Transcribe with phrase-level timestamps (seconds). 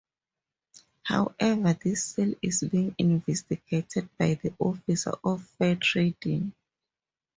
[1.03, 6.53] However this sale is being investigated by the office of fair trading.